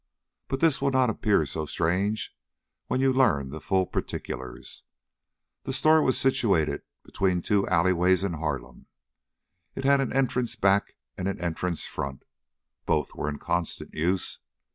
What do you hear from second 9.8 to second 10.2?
had an